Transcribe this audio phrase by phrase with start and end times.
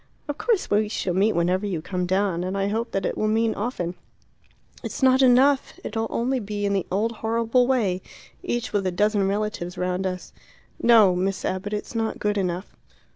[0.27, 3.27] "Of course we shall meet whenever you come down; and I hope that it will
[3.27, 3.93] mean often."
[4.83, 8.01] "It's not enough; it'll only be in the old horrible way,
[8.41, 10.33] each with a dozen relatives round us.
[10.81, 12.75] No, Miss Abbott; it's not good enough."